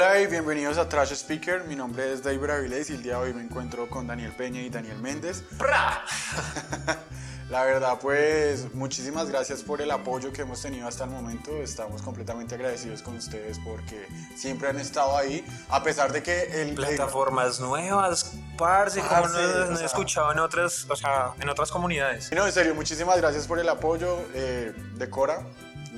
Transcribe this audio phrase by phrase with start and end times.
[0.00, 1.64] Hola y bienvenidos a Trash Speaker.
[1.64, 4.60] Mi nombre es David Avilés y el día de hoy me encuentro con Daniel Peña
[4.60, 5.42] y Daniel Méndez.
[7.50, 11.50] La verdad, pues muchísimas gracias por el apoyo que hemos tenido hasta el momento.
[11.50, 14.06] Estamos completamente agradecidos con ustedes porque
[14.36, 16.74] siempre han estado ahí, a pesar de que el...
[16.74, 19.86] Plataformas nuevas, parce, como Parce, no, no he sea.
[19.86, 22.30] escuchado en otras, o sea, en otras comunidades.
[22.30, 25.44] No, en serio, muchísimas gracias por el apoyo eh, de Cora.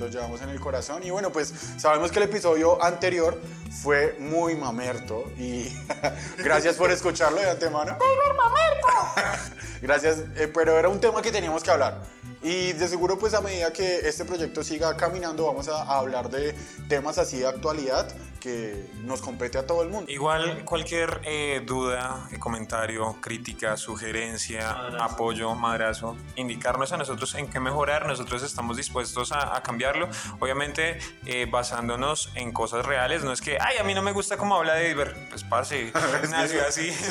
[0.01, 1.03] Lo llevamos en el corazón.
[1.03, 3.39] Y bueno, pues sabemos que el episodio anterior
[3.83, 5.31] fue muy mamerto.
[5.37, 5.71] Y
[6.39, 7.99] gracias por escucharlo de antemano.
[9.81, 12.01] Gracias, eh, pero era un tema que teníamos que hablar.
[12.41, 16.29] Y de seguro, pues a medida que este proyecto siga caminando, vamos a, a hablar
[16.29, 16.55] de
[16.87, 18.07] temas así de actualidad
[18.41, 20.11] que nos compete a todo el mundo.
[20.11, 28.05] Igual cualquier eh, duda, comentario, crítica, sugerencia, apoyo, madrazo, indicarnos a nosotros en qué mejorar,
[28.05, 33.57] nosotros estamos dispuestos a, a cambiarlo, obviamente eh, basándonos en cosas reales, no es que,
[33.61, 35.93] ay, a mí no me gusta cómo habla de Iber, pues parce,
[36.29, 36.91] nació así.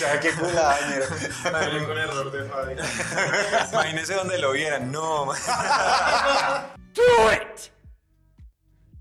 [0.00, 2.82] Ya, qué con error de fábrica.
[3.72, 5.32] Imagínense donde lo vieran, no.
[6.94, 7.70] Do it!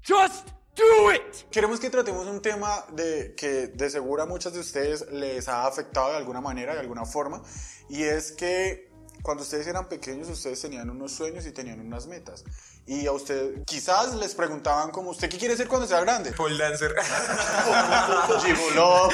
[0.07, 0.48] Just
[0.83, 1.49] do it!
[1.51, 5.65] Queremos que tratemos un tema de, que de seguro a muchas de ustedes les ha
[5.65, 7.41] afectado de alguna manera, de alguna forma,
[7.89, 8.89] y es que
[9.21, 12.43] cuando ustedes eran pequeños ustedes tenían unos sueños y tenían unas metas.
[12.89, 16.31] Y a ustedes quizás les preguntaban como, ¿usted qué quiere ser cuando sea grande?
[16.31, 16.91] Pole dancer.
[18.43, 19.09] Gigoló,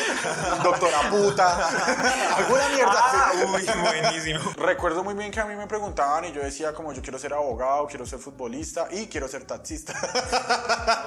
[0.64, 2.94] doctora puta, alguna mierda.
[2.96, 4.54] Ah, uy, buenísimo.
[4.56, 7.34] Recuerdo muy bien que a mí me preguntaban y yo decía como yo quiero ser
[7.34, 9.92] abogado, quiero ser futbolista y quiero ser taxista.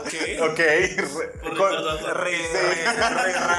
[0.03, 0.13] Ok.
[0.51, 0.61] ok.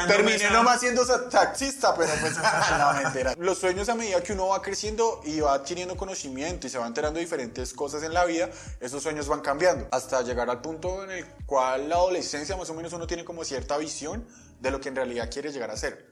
[0.08, 2.38] Terminé nomás siendo taxista, pero pues
[2.78, 3.34] no, mentira.
[3.40, 6.86] Los sueños a medida que uno va creciendo y va adquiriendo conocimiento y se va
[6.86, 8.52] enterando de diferentes cosas en la vida,
[9.00, 12.74] esos sueños van cambiando hasta llegar al punto en el cual la adolescencia más o
[12.74, 14.28] menos uno tiene como cierta visión
[14.60, 16.06] de lo que en realidad quiere llegar a ser.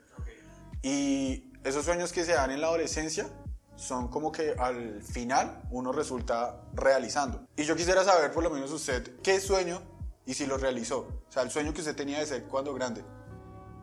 [0.82, 3.28] Y esos sueños que se dan en la adolescencia
[3.76, 7.46] son como que al final uno resulta realizando.
[7.58, 9.82] Y yo quisiera saber por lo menos usted qué sueño
[10.26, 11.00] y si lo realizó.
[11.28, 13.04] O sea, el sueño que usted tenía de ser cuando grande.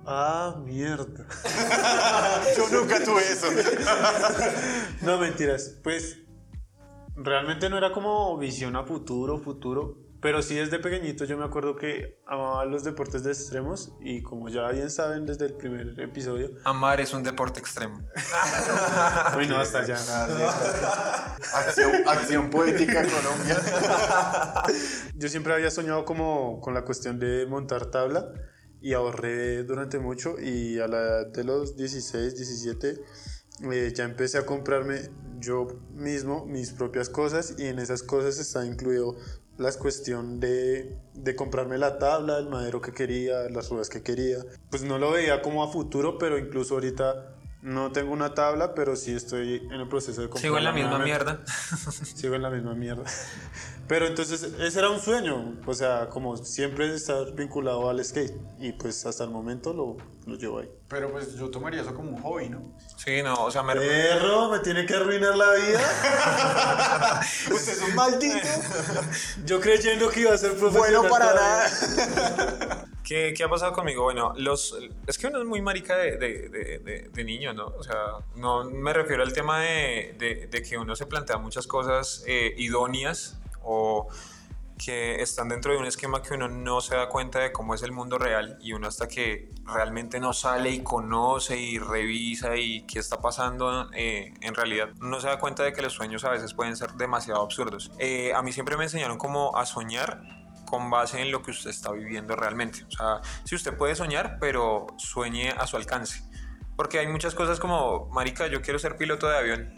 [0.07, 1.27] Ah, mierda.
[2.57, 3.49] Yo nunca tuve eso.
[5.03, 5.75] No, mentiras.
[5.83, 6.24] Pues
[7.17, 9.99] realmente no era como visión a futuro, futuro.
[10.21, 14.49] Pero sí desde pequeñito yo me acuerdo que amaba los deportes de extremos y como
[14.49, 18.01] ya bien saben desde el primer episodio, Amar es un deporte extremo.
[19.37, 19.97] uy no, hasta allá.
[21.55, 23.63] Acción, acción poética Colombia.
[25.15, 28.33] Yo siempre había soñado como con la cuestión de montar tabla
[28.81, 33.01] y ahorré durante mucho y a la edad de los 16, 17
[33.63, 38.65] eh, ya empecé a comprarme yo mismo mis propias cosas y en esas cosas está
[38.67, 39.17] incluido
[39.59, 44.39] la cuestión de, de comprarme la tabla, el madero que quería, las ruedas que quería.
[44.71, 48.95] Pues no lo veía como a futuro, pero incluso ahorita no tengo una tabla, pero
[48.95, 51.43] sí estoy en el proceso de comprar Sigo en la misma mierda.
[52.15, 53.05] Sigo en la misma mierda.
[53.87, 58.73] Pero entonces ese era un sueño, o sea, como siempre estar vinculado al skate y
[58.73, 59.97] pues hasta el momento lo,
[60.27, 60.71] lo llevo ahí.
[60.89, 62.75] Pero pues yo tomaría eso como un hobby, ¿no?
[62.97, 65.81] Sí, no, o sea, me Perro, me tiene que arruinar la vida.
[67.53, 68.49] Usted es un maldito.
[69.45, 70.97] Yo creyendo que iba a ser profesional.
[70.97, 72.87] Bueno para nada.
[73.05, 74.05] ¿Qué, ¿Qué ha pasado conmigo?
[74.05, 74.75] Bueno, los,
[75.07, 77.67] es que uno es muy marica de, de, de, de- de niño, ¿no?
[77.67, 77.95] O sea,
[78.37, 82.55] no me refiero al tema de, de- de que uno se plantea muchas cosas eh,
[82.57, 84.09] idóneas o
[84.77, 87.83] que están dentro de un esquema que uno no se da cuenta de cómo es
[87.83, 92.83] el mundo real y uno hasta que realmente no sale y conoce y revisa y
[92.87, 96.31] qué está pasando eh, en realidad no se da cuenta de que los sueños a
[96.31, 97.93] veces pueden ser demasiado absurdos.
[97.99, 100.23] Eh, a mí siempre me enseñaron como a soñar
[100.67, 102.85] con base en lo que usted está viviendo realmente.
[102.85, 106.23] O sea, si usted puede soñar, pero sueñe a su alcance.
[106.77, 109.75] Porque hay muchas cosas como, marica, yo quiero ser piloto de avión.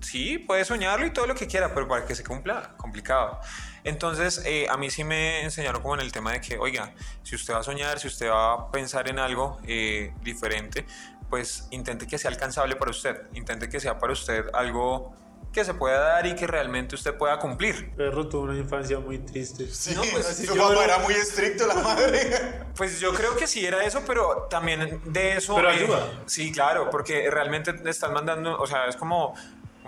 [0.00, 3.40] Sí, puede soñarlo y todo lo que quiera, pero para que se cumpla, complicado.
[3.84, 6.92] Entonces, eh, a mí sí me enseñaron como en el tema de que, oiga,
[7.22, 10.86] si usted va a soñar, si usted va a pensar en algo eh, diferente,
[11.30, 13.22] pues intente que sea alcanzable para usted.
[13.34, 15.14] Intente que sea para usted algo
[15.52, 17.90] que se pueda dar y que realmente usted pueda cumplir.
[17.96, 19.66] Perro tuvo una infancia muy triste.
[19.68, 22.66] Sí, No, pues, su papá no- era muy estricto, la madre.
[22.76, 25.56] Pues yo creo que sí era eso, pero también de eso.
[25.56, 26.22] Pero eh, ayuda.
[26.26, 29.34] sí, claro, porque realmente le están mandando, o sea, es como.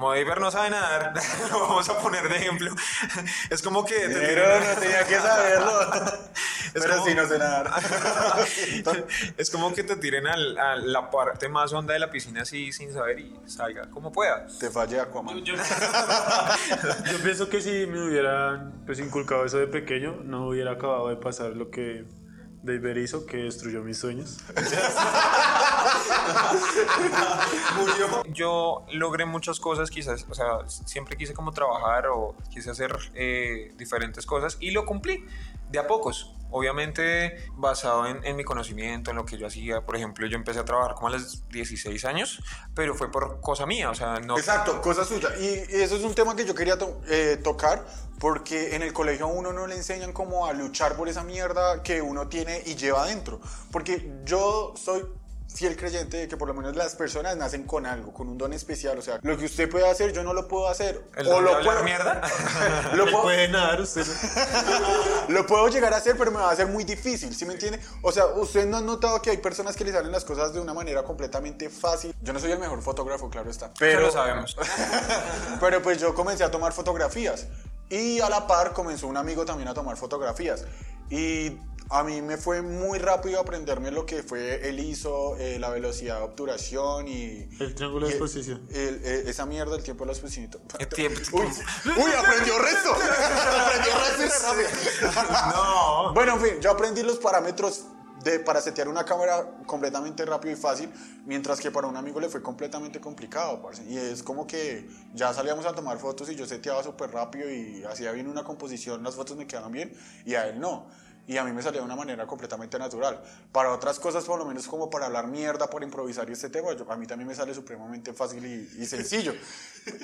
[0.01, 1.13] Como David no sabe nadar,
[1.53, 2.75] lo vamos a poner de ejemplo.
[3.51, 3.97] Es como que.
[3.97, 5.73] te Pero tiran- no tenía que saberlo.
[6.73, 7.71] Pero como- sí no sé nadar.
[9.37, 12.73] es como que te tiren al- a la parte más honda de la piscina así
[12.73, 14.47] sin saber y salga como pueda.
[14.59, 15.45] Te fallé Aquaman.
[15.45, 15.55] Yo
[17.23, 21.51] pienso que si me hubieran pues inculcado eso de pequeño, no hubiera acabado de pasar
[21.51, 22.07] lo que
[22.63, 24.39] de Iberizo, que destruyó mis sueños.
[28.33, 33.73] Yo logré muchas cosas, quizás, o sea, siempre quise como trabajar o quise hacer eh,
[33.77, 35.25] diferentes cosas y lo cumplí
[35.71, 36.35] de a pocos.
[36.51, 39.83] Obviamente basado en, mi conocimiento, en lo que yo hacía.
[39.83, 42.43] Por ejemplo, yo empecé a trabajar como a los 16 años,
[42.75, 44.37] pero fue por cosa mía, o sea, no...
[44.37, 45.29] Exacto, cosa suya.
[45.39, 46.77] Y, eso es un tema que yo quería
[47.09, 47.85] eh, tocar
[48.19, 51.83] porque en el colegio a uno no le enseñan como a luchar por esa mierda
[51.83, 53.41] que uno tiene y lleva adentro.
[53.73, 55.05] Porque yo soy
[55.55, 58.53] fiel creyente de que por lo menos las personas nacen con algo, con un don
[58.53, 58.99] especial.
[58.99, 61.05] O sea, lo que usted puede hacer, yo no lo puedo hacer.
[61.17, 61.83] ¿El de lo puedo...
[61.83, 62.23] mierda?
[62.95, 63.23] lo puedo...
[63.23, 65.11] puede nadar, usted no.
[65.29, 67.81] Lo puedo llegar a hacer, pero me va a hacer muy difícil, ¿sí me entiende?
[68.03, 70.61] O sea, usted no ha notado que hay personas que le salen las cosas de
[70.61, 72.15] una manera completamente fácil.
[72.21, 73.73] Yo no soy el mejor fotógrafo, claro está.
[73.79, 74.57] Pero, lo sabemos.
[75.61, 77.47] pero pues yo comencé a tomar fotografías.
[77.89, 80.65] Y a la par comenzó un amigo también a tomar fotografías.
[81.11, 81.59] Y
[81.91, 86.19] a mí me fue muy rápido aprenderme lo que fue el ISO, eh, la velocidad
[86.19, 87.49] de obturación y...
[87.59, 88.67] El triángulo de exposición.
[88.71, 90.51] el- eh, esa mierda, el tiempo de la exposición.
[90.79, 91.43] El tiempo- Uy,
[91.87, 92.93] uy, aprendió resto.
[92.93, 94.69] aprendió resto y re rápido.
[95.55, 96.15] No.
[96.15, 97.85] Bueno, en fin, yo aprendí los parámetros
[98.23, 100.93] de, para setear una cámara completamente rápido y fácil,
[101.25, 103.83] mientras que para un amigo le fue completamente complicado, parce.
[103.89, 107.83] Y es como que ya salíamos a tomar fotos y yo seteaba súper rápido y
[107.85, 109.93] hacía bien una composición, las fotos me quedaban bien
[110.27, 110.87] y a él no.
[111.31, 113.23] Y a mí me salía de una manera completamente natural.
[113.53, 116.73] Para otras cosas, por lo menos como para hablar mierda, para improvisar y este tema,
[116.73, 119.33] yo- a mí también me sale supremamente fácil y, y sencillo.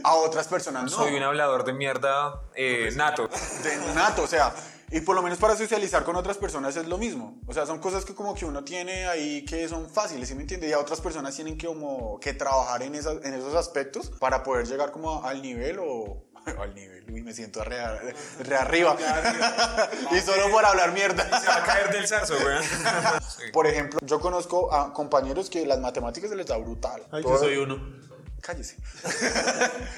[0.05, 0.89] A otras personas no.
[0.91, 3.29] Soy un hablador de mierda eh, nato.
[3.65, 4.55] de nato, o sea,
[4.93, 7.41] y por lo menos para socializar con otras personas es lo mismo.
[7.49, 10.43] O sea, son cosas que como que uno tiene ahí que son fáciles, ¿sí me
[10.43, 10.69] entiende?
[10.69, 14.45] Y a otras personas tienen que como que trabajar en, esas, en esos aspectos para
[14.45, 16.23] poder llegar como al nivel o
[16.61, 17.77] al nivel, uy, me siento re,
[18.41, 18.97] re arriba.
[20.13, 21.25] y solo por hablar mierda.
[21.41, 23.51] Se va a caer del zarzo, güey.
[23.53, 27.03] Por ejemplo, yo conozco a compañeros que las matemáticas se les da brutal.
[27.11, 28.07] Ay, yo soy uno.
[28.41, 28.77] Cállese.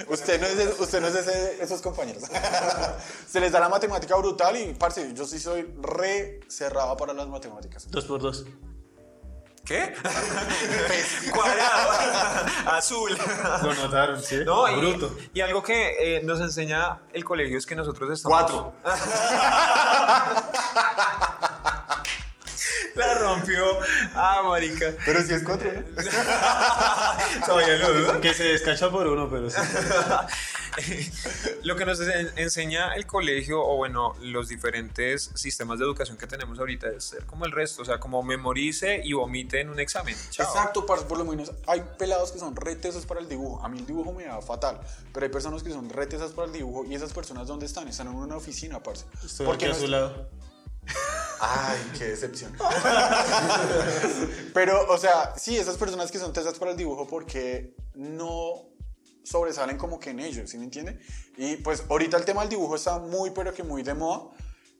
[0.08, 2.22] usted no es, de- usted no es de ese- esos compañeros.
[3.30, 7.26] Se les da la matemática brutal y, parce, yo sí soy re cerrado para las
[7.28, 7.90] matemáticas.
[7.90, 8.46] Dos por dos.
[9.68, 9.94] ¿Qué?
[11.30, 11.90] Cuadrado.
[12.72, 13.14] Azul.
[13.62, 14.36] Lo notaron, ¿sí?
[14.46, 15.14] No, y, Bruto.
[15.34, 18.38] y algo que eh, nos enseña el colegio es que nosotros estamos...
[18.40, 18.72] Cuatro.
[22.94, 23.78] La rompió.
[24.14, 24.86] Ah, marica.
[25.04, 25.82] Pero si es cuatro, ¿no?
[27.46, 28.20] Todavía lo dudo.
[28.22, 29.60] Que se descacha por uno, pero sí.
[31.62, 36.26] Lo que nos en- enseña el colegio o bueno, los diferentes sistemas de educación que
[36.26, 39.80] tenemos ahorita es ser como el resto, o sea, como memorice y vomite en un
[39.80, 40.14] examen.
[40.30, 40.46] Chao.
[40.46, 43.64] Exacto, parce, por lo menos hay pelados que son re tesos para el dibujo.
[43.64, 44.80] A mí el dibujo me da fatal,
[45.12, 47.88] pero hay personas que son re tesas para el dibujo y esas personas ¿dónde están?
[47.88, 49.04] Están en una oficina, parce.
[49.24, 50.28] Estoy Porque aquí a no su es- lado.
[51.40, 52.52] Ay, qué decepción.
[54.54, 58.68] Pero, o sea, sí, esas personas que son tesas para el dibujo porque no
[59.28, 60.98] sobresalen como que en ellos, ¿sí me entiende?
[61.36, 64.30] Y pues ahorita el tema del dibujo está muy, pero que muy de moda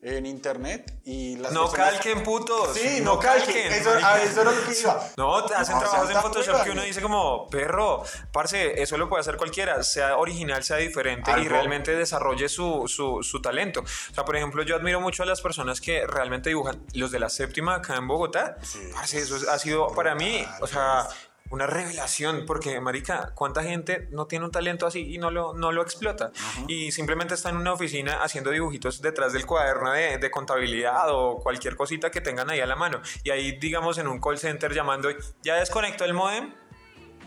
[0.00, 2.73] en internet y las No personas- calquen, putos.
[2.77, 3.73] Sí, no, calquen.
[3.73, 5.09] Eso, a eso era lo que iba.
[5.17, 9.23] No, hacen No, trabajos en Photoshop que uno dice como, perro, parce, eso lo puede
[9.23, 11.49] hacer cualquiera, sea original, sea diferente y Algo.
[11.49, 13.81] realmente desarrolle su, su, su talento.
[13.81, 17.19] O sea, por ejemplo, yo admiro mucho a las personas que realmente dibujan, los de
[17.19, 18.57] la séptima acá en Bogotá.
[18.95, 21.09] Parce, eso ha sido para mí, o sea,
[21.50, 25.73] una revelación, porque, marica, ¿cuánta gente no tiene un talento así y no lo, no
[25.73, 26.33] lo explota?
[26.67, 31.37] Y simplemente está en una oficina haciendo dibujitos detrás del cuaderno de, de contabilidad o
[31.37, 33.00] cualquier cosita que tengan ahí a la mano.
[33.23, 35.09] Y ahí, digamos, en un call center llamando,
[35.43, 36.52] ya desconectó el modem,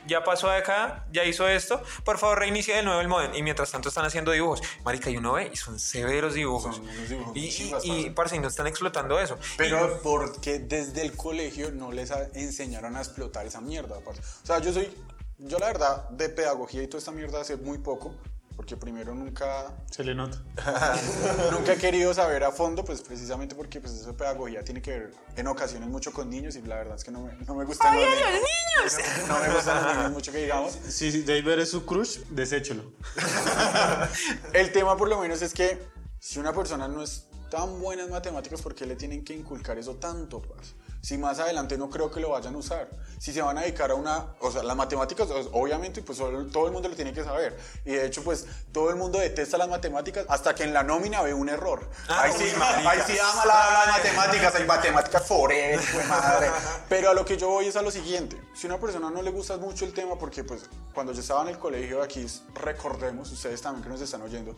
[0.08, 3.34] ya pasó de acá, ya hizo esto, por favor reinicie de nuevo el modem.
[3.36, 4.62] Y mientras tanto están haciendo dibujos.
[4.84, 6.78] Marica, y uno ve, y son severos dibujos.
[6.78, 8.36] Son dibujos y, y, chimbas, y, parce.
[8.36, 9.38] y no están explotando eso.
[9.58, 14.00] Pero porque desde el colegio no les enseñaron a explotar esa mierda.
[14.04, 14.22] parce.
[14.22, 14.92] O sea, yo soy,
[15.38, 18.16] yo la verdad, de pedagogía y toda esta mierda hace muy poco.
[18.56, 20.42] Porque primero nunca, Se le nota.
[21.52, 24.92] nunca he querido saber a fondo, pues precisamente porque pues eso de pedagogía tiene que
[24.92, 27.66] ver en ocasiones mucho con niños y la verdad es que no me, no me
[27.66, 29.28] gustan los, niños.
[29.28, 30.78] No, no me gustan los niños mucho que digamos.
[30.88, 32.84] Si si David es su crush, deséchelo.
[34.54, 35.80] El tema por lo menos es que
[36.20, 39.78] si una persona no es tan buena en matemáticas, ¿por qué le tienen que inculcar
[39.78, 40.42] eso tanto?
[40.42, 40.74] parce?
[41.02, 42.88] Si más adelante no creo que lo vayan a usar.
[43.20, 44.28] Si se van a dedicar a una...
[44.40, 47.58] O sea, las matemáticas, pues, obviamente, pues todo el mundo lo tiene que saber.
[47.86, 51.22] Y de hecho, pues todo el mundo detesta las matemáticas hasta que en la nómina
[51.24, 51.90] ve un error.
[52.08, 52.46] Ah, ahí, sí,
[52.86, 56.52] ahí sí ama la- las matemáticas, hay matemáticas forever, de madre.
[56.90, 58.40] Pero a lo que yo voy es a lo siguiente.
[58.56, 61.42] Si a una persona no le gusta mucho el tema, porque pues cuando yo estaba
[61.42, 64.56] en el colegio aquí, recordemos, ustedes también que nos están oyendo,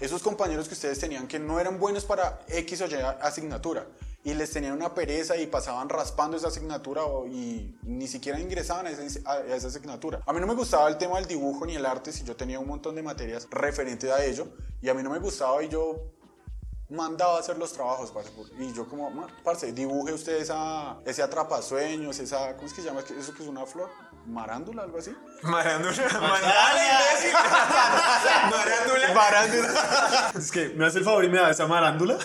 [0.00, 3.86] esos compañeros que ustedes tenían que no eran buenos para X o Y asignatura
[4.24, 8.90] y les tenían una pereza y pasaban raspando esa asignatura y ni siquiera ingresaban a
[8.90, 10.20] esa, a esa asignatura.
[10.26, 12.60] A mí no me gustaba el tema del dibujo ni el arte, si yo tenía
[12.60, 14.46] un montón de materias referentes a ello
[14.80, 16.12] y a mí no me gustaba y yo
[16.88, 21.22] mandaba a hacer los trabajos, parce, y yo como, "Ma, parce, dibuje usted esa, ese
[21.22, 23.00] atrapasueños, esa, ¿cómo es que se llama?
[23.00, 23.88] ¿Es que- ¿Eso que es una flor?
[24.26, 25.14] ¿Marándula, algo así?
[25.42, 25.92] Marándula.
[26.20, 26.72] Marándula.
[28.50, 29.14] Marándula.
[29.14, 30.32] Marándula.
[30.38, 32.16] Es que me hace el favor y me da esa marándula.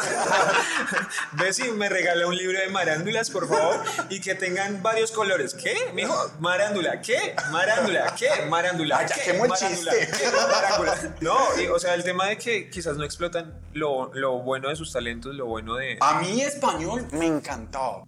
[1.33, 5.53] Ve si me regala un libro de marándulas, por favor, y que tengan varios colores.
[5.55, 6.15] ¿Qué, mijo?
[6.39, 7.01] Marándula.
[7.01, 7.35] ¿Qué?
[7.51, 8.13] Marándula.
[8.15, 8.45] ¿Qué?
[8.47, 8.99] Marándula.
[8.99, 9.21] Ay, ya ¿Qué?
[9.31, 9.91] quemó el Marándula.
[9.91, 10.17] chiste.
[10.17, 10.31] ¿Qué?
[10.31, 10.95] Marándula.
[11.21, 14.75] No, y, o sea, el tema de que quizás no explotan lo, lo bueno de
[14.75, 15.97] sus talentos, lo bueno de...
[16.01, 18.03] A mí español me encantaba.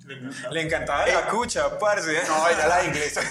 [0.52, 2.22] Le encantaba la cucha, parce.
[2.28, 3.22] No, era la inglesa.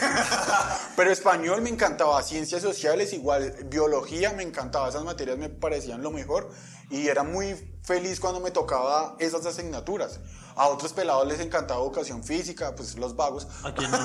[0.96, 6.10] Pero español me encantaba, ciencias sociales igual, biología me encantaba, esas materias me parecían lo
[6.10, 6.50] mejor
[6.90, 10.20] y era muy feliz cuando me tocaba esas asignaturas.
[10.56, 13.46] A otros pelados les encantaba educación física, pues los vagos.
[13.62, 13.98] ¿A quién no?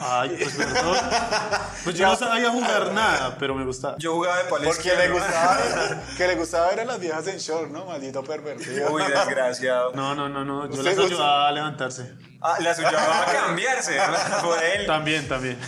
[0.00, 0.96] Ay, pues perdón.
[1.84, 3.96] Pues yo no sabía jugar nada, pero me gustaba.
[3.98, 4.74] Yo jugaba de palestra.
[4.74, 5.58] Porque le gustaba,
[6.16, 7.86] que le gustaba ver a las viejas en short, ¿no?
[7.86, 8.92] Maldito pervertido.
[8.92, 9.92] Uy, desgraciado.
[9.92, 10.66] No, no, no, no.
[10.66, 12.14] Yo usted- ayudaba a levantarse.
[12.40, 13.96] Ah, la suya va a cambiarse
[14.42, 14.86] por él.
[14.86, 15.58] También, también.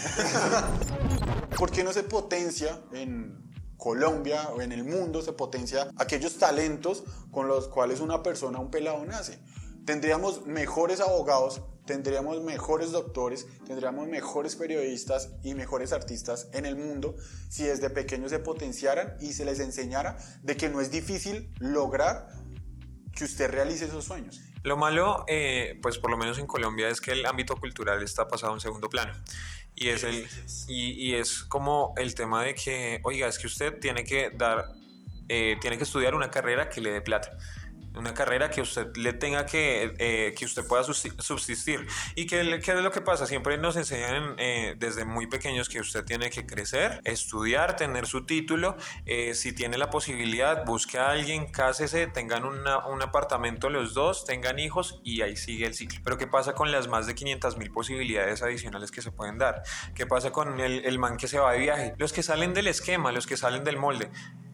[1.57, 7.03] ¿Por qué no se potencia en Colombia o en el mundo, se potencia aquellos talentos
[7.31, 9.41] con los cuales una persona, un pelado nace?
[9.85, 17.17] Tendríamos mejores abogados, tendríamos mejores doctores, tendríamos mejores periodistas y mejores artistas en el mundo
[17.49, 22.29] si desde pequeños se potenciaran y se les enseñara de que no es difícil lograr
[23.15, 24.41] que usted realice esos sueños.
[24.63, 28.29] Lo malo, eh, pues por lo menos en Colombia, es que el ámbito cultural está
[28.29, 29.13] pasado a un segundo plano.
[29.75, 30.29] Y es, el,
[30.69, 34.73] y, y es como el tema de que, oiga, es que usted tiene que dar,
[35.29, 37.39] eh, tiene que estudiar una carrera que le dé plata.
[37.95, 41.87] Una carrera que usted le tenga que, eh, que usted pueda subsi- subsistir.
[42.15, 43.27] ¿Y qué, qué es lo que pasa?
[43.27, 48.25] Siempre nos enseñan eh, desde muy pequeños que usted tiene que crecer, estudiar, tener su
[48.27, 48.77] título.
[49.07, 54.25] eh, si tiene la posibilidad, busque a alguien, cásese, tengan una- un apartamento los dos,
[54.25, 56.01] tengan hijos y ahí sigue el ciclo.
[56.05, 59.63] Pero ¿qué pasa con las más de 500 mil posibilidades adicionales que se pueden dar?
[59.95, 61.95] ¿Qué pasa con el, el man que se va de viaje?
[61.99, 64.11] Los que salen del esquema, los que salen del molde.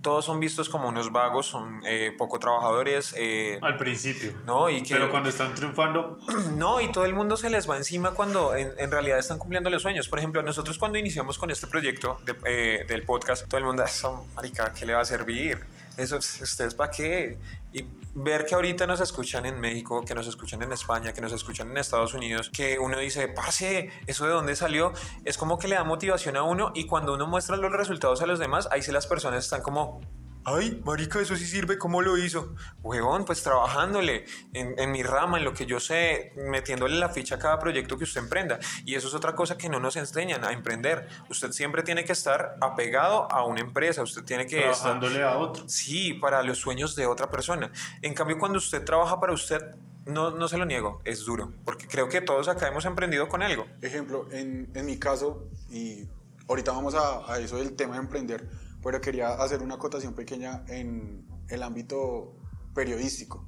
[0.07, 4.33] Todos son vistos como unos vagos, son eh, poco trabajadores, eh, Al principio.
[4.45, 4.71] ¿no?
[4.71, 6.19] Y que, Pero cuando están triunfando,
[6.55, 9.69] no, y todo el mundo se les va encima cuando en, en realidad están cumpliendo
[9.69, 10.09] los sueños.
[10.09, 13.83] Por ejemplo, nosotros cuando iniciamos con este proyecto de- eh, del podcast, todo el mundo,
[13.83, 15.59] eso, marica, ¿qué le va a servir?
[15.97, 17.39] Eso, ¿ustedes para qué?
[17.73, 17.85] Y
[18.15, 21.71] ver que ahorita nos escuchan en México, que nos escuchan en España, que nos escuchan
[21.71, 24.93] en Estados Unidos, que uno dice, parce, ¿eso de dónde salió?
[25.25, 28.27] Es como que le da motivación a uno y cuando uno muestra los resultados a
[28.27, 30.01] los demás, ahí sí las personas están como,
[30.49, 32.55] Ay, marica, eso sí sirve, ¿cómo lo hizo?
[32.81, 37.35] Huevón, pues trabajándole en, en mi rama, en lo que yo sé, metiéndole la ficha
[37.35, 38.61] a cada proyecto que usted emprenda.
[38.85, 41.09] Y eso es otra cosa que no nos enseñan a emprender.
[41.29, 45.01] Usted siempre tiene que estar apegado a una empresa, usted tiene que estar...
[45.01, 45.69] trabajándole a otro.
[45.69, 47.73] Sí, para los sueños de otra persona.
[48.03, 49.75] En cambio, cuando usted trabaja para usted,
[50.05, 53.43] no, no se lo niego, es duro, porque creo que todos acá hemos emprendido con
[53.43, 53.67] algo.
[53.83, 56.07] Ejemplo, en, en mi caso, y
[56.49, 58.49] ahorita vamos a, a eso del tema de emprender,
[58.87, 62.37] pero quería hacer una acotación pequeña en el ámbito
[62.73, 63.45] periodístico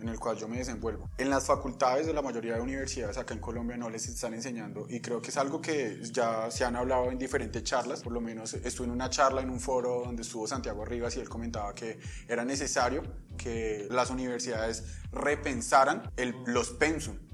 [0.00, 1.10] en el cual yo me desenvuelvo.
[1.18, 4.86] En las facultades de la mayoría de universidades acá en Colombia no les están enseñando
[4.88, 8.22] y creo que es algo que ya se han hablado en diferentes charlas, por lo
[8.22, 11.74] menos estuve en una charla en un foro donde estuvo Santiago Rivas y él comentaba
[11.74, 13.02] que era necesario
[13.36, 17.27] que las universidades repensaran el, los pensum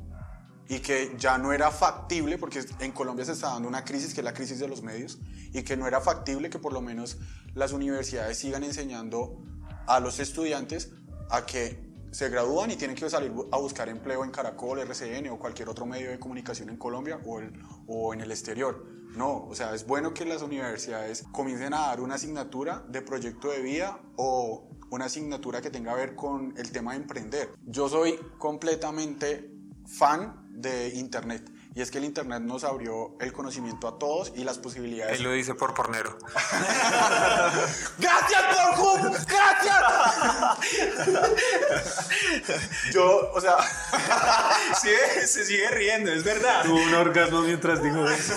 [0.68, 4.20] y que ya no era factible, porque en Colombia se está dando una crisis, que
[4.20, 5.18] es la crisis de los medios,
[5.52, 7.18] y que no era factible que por lo menos
[7.54, 9.42] las universidades sigan enseñando
[9.86, 10.90] a los estudiantes
[11.30, 15.38] a que se gradúan y tienen que salir a buscar empleo en Caracol, RCN o
[15.38, 17.52] cualquier otro medio de comunicación en Colombia o, el-
[17.88, 18.86] o en el exterior.
[19.16, 23.50] No, o sea, es bueno que las universidades comiencen a dar una asignatura de proyecto
[23.50, 27.50] de vida o una asignatura que tenga que ver con el tema de emprender.
[27.64, 29.50] Yo soy completamente
[29.86, 31.50] fan de Internet.
[31.76, 35.18] Y es que el Internet nos abrió el conocimiento a todos y las posibilidades.
[35.18, 36.16] Él lo dice por pornero.
[37.98, 39.16] ¡Gracias por Hub!
[39.26, 39.82] ¡Gracias!
[42.92, 43.56] Yo, o sea,
[44.80, 44.90] Sí,
[45.26, 46.62] se sigue riendo, es verdad.
[46.64, 48.34] Tuvo un orgasmo mientras dijo eso.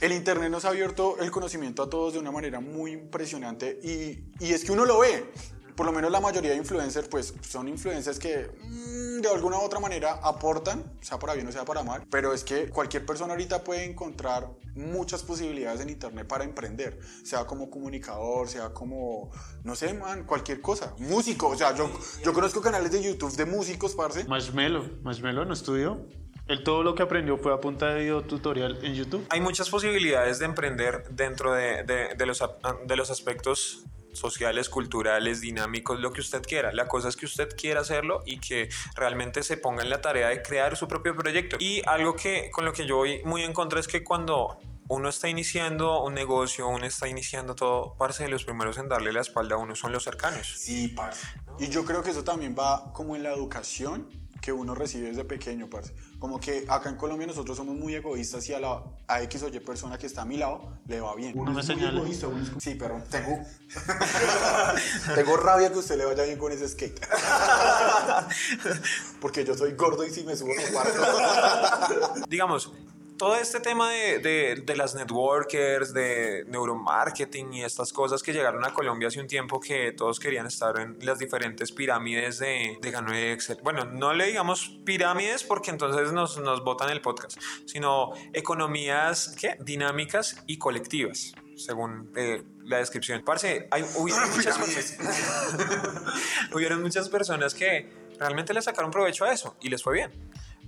[0.00, 4.22] el Internet nos ha abierto el conocimiento a todos de una manera muy impresionante y,
[4.38, 5.32] y es que uno lo ve.
[5.78, 9.62] Por lo menos la mayoría de influencers, pues son influencers que mm, de alguna u
[9.62, 13.32] otra manera aportan, sea para bien o sea para mal, pero es que cualquier persona
[13.34, 19.30] ahorita puede encontrar muchas posibilidades en internet para emprender, sea como comunicador, sea como,
[19.62, 21.88] no sé, man, cualquier cosa, músico, o sea, yo,
[22.24, 24.24] yo conozco canales de YouTube de músicos, parce.
[24.24, 26.04] Marshmello, Marshmello no estudió.
[26.48, 29.24] Él todo lo que aprendió fue a punta de video tutorial en YouTube.
[29.28, 32.42] Hay muchas posibilidades de emprender dentro de, de- de los,
[32.86, 36.72] de los aspectos sociales, culturales, dinámicos, lo que usted quiera.
[36.72, 40.28] La cosa es que usted quiera hacerlo y que realmente se ponga en la tarea
[40.28, 41.56] de crear su propio proyecto.
[41.60, 45.08] Y algo que con lo que yo voy muy en contra es que cuando uno
[45.10, 49.56] está iniciando un negocio, uno está iniciando todo, parce, los primeros en darle la espalda
[49.56, 50.54] a uno son los cercanos.
[50.56, 51.26] Sí, parce.
[51.58, 54.08] Y yo creo que eso también va como en la educación
[54.40, 55.92] que uno recibe desde pequeño, parce.
[56.18, 59.48] Como que acá en Colombia nosotros somos muy egoístas y a, la, a X o
[59.48, 61.36] Y persona que está a mi lado le va bien.
[61.36, 63.38] No me es muy egoísta, uno es como- Sí, pero tengo...
[65.14, 67.00] tengo rabia que usted le vaya bien con ese skate.
[69.20, 72.14] Porque yo soy gordo y si me subo me parto.
[72.28, 72.72] digamos,
[73.18, 78.64] todo este tema de, de- de las networkers, de neuromarketing y estas cosas que llegaron
[78.64, 82.90] a Colombia hace un tiempo que todos querían estar en las diferentes pirámides de, de
[82.90, 83.58] Gano Excel.
[83.62, 89.56] Bueno, no le digamos pirámides porque entonces nos, nos botan el podcast, sino economías ¿qué?
[89.60, 93.22] dinámicas y colectivas, según eh, la descripción.
[93.24, 94.58] Parce, hay, hubieron muchas
[96.54, 100.10] hubieron muchas personas que realmente le sacaron provecho a eso y les fue bien,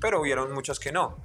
[0.00, 1.16] pero hubieron muchas que no.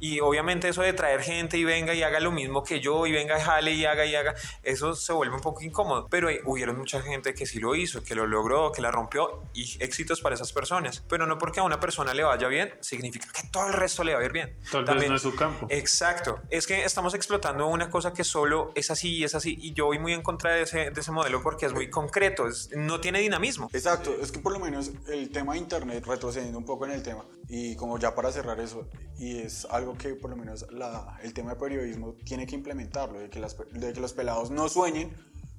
[0.00, 3.12] Y obviamente eso de traer gente y venga y haga lo mismo que yo y
[3.12, 6.06] venga y jale y haga y haga, eso se vuelve un poco incómodo.
[6.10, 9.42] Pero hay- hubieron mucha gente que sí lo hizo, que lo logró, que la rompió
[9.54, 11.02] y éxitos para esas personas.
[11.08, 14.14] Pero no porque a una persona le vaya bien, significa que todo el resto le
[14.14, 14.56] va a ir bien.
[14.70, 15.66] Tal vez También- no es su campo.
[15.70, 16.40] Exacto.
[16.50, 19.56] Es que estamos explotando una cosa que solo es así y es así.
[19.60, 22.48] Y yo voy muy en contra de ese, de ese modelo porque es muy concreto,
[22.48, 23.70] es- no tiene dinamismo.
[23.72, 27.02] Exacto, es que por lo menos el tema de internet, retrocediendo un poco en el
[27.02, 28.88] tema, y como ya para cerrar eso,
[29.18, 33.18] y es algo que por lo menos la- el tema de periodismo tiene que implementarlo,
[33.18, 35.10] de que, las de que los pelados no sueñen,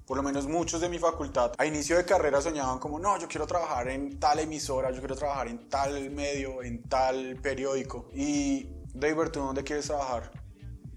[0.06, 3.28] por lo menos muchos de mi facultad a inicio de carrera soñaban como, no, yo
[3.28, 8.10] quiero trabajar en tal emisora, yo quiero trabajar en tal medio, en tal periódico.
[8.14, 10.32] Y, David, ¿tú dónde quieres trabajar?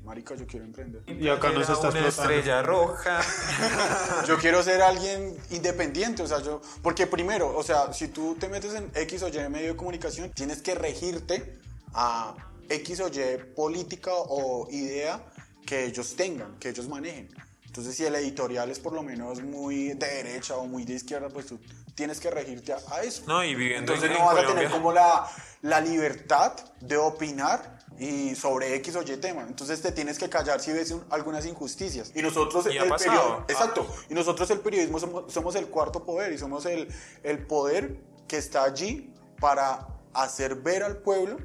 [0.05, 1.02] Marica, yo quiero emprender.
[1.09, 2.09] Y acá nos Era está una explotando.
[2.09, 3.20] estrella roja.
[4.26, 8.48] Yo quiero ser alguien independiente, o sea, yo, porque primero, o sea, si tú te
[8.48, 11.59] metes en X o Y medio de comunicación, tienes que regirte
[11.92, 12.35] a
[12.70, 13.20] X o Y
[13.54, 15.22] política o idea
[15.66, 17.28] que ellos tengan, que ellos manejen.
[17.66, 21.28] Entonces, si el editorial es por lo menos muy de derecha o muy de izquierda,
[21.28, 21.61] pues tú
[21.94, 23.22] tienes que regirte a, a eso.
[23.28, 25.30] No, y viviendo Entonces en- no vas a tener como la,
[25.62, 29.42] la libertad de opinar y sobre X o Y tema.
[29.46, 32.11] Entonces te tienes que callar si ves un- algunas injusticias.
[32.14, 33.87] Y nosotros Y el periodismo, exacto.
[34.09, 36.88] Y nosotros el periodismo somos, somos el cuarto poder y somos el,
[37.22, 41.37] el poder que está allí para hacer ver al pueblo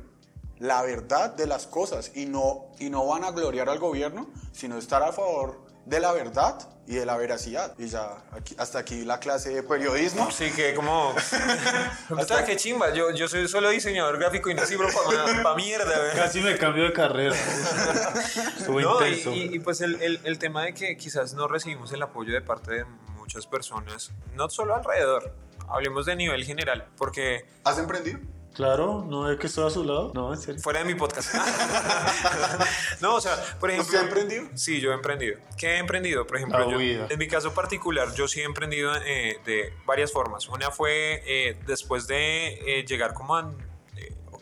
[0.59, 4.77] la verdad de las cosas y no, y no van a gloriar al gobierno, sino
[4.77, 7.73] estar a favor de la verdad y de la veracidad.
[7.77, 10.29] Y ya, aquí- hasta aquí la clase de periodismo.
[10.31, 11.13] Sí, que como...
[12.17, 15.97] Hasta qué chimba, yo, yo soy solo diseñador gráfico y no sirvo para pa mierda,
[15.99, 16.15] güey.
[16.15, 17.35] Casi me cambio de carrera.
[18.57, 19.31] Estuvo No, y, intenso.
[19.33, 22.41] y- y pues el, el- el tema de que quizás no recibimos el apoyo de
[22.41, 22.85] parte de
[23.17, 25.33] muchas personas, no solo alrededor,
[25.67, 28.19] hablemos de nivel general, porque ¿Has emprendido?
[28.55, 30.11] Claro, ¿no es que estoy a su lado?
[30.13, 30.61] No, en serio.
[30.61, 31.33] fuera de mi podcast.
[33.01, 33.85] no, o sea, por ejemplo...
[33.93, 34.45] ¿Usted ha emprendido?
[34.55, 35.37] Sí, yo he emprendido.
[35.57, 36.25] ¿Qué he emprendido?
[36.25, 40.47] Por ejemplo, yo- en mi caso particular, yo sí he emprendido eh, de varias formas.
[40.47, 43.51] Una fue eh, después de eh, llegar como a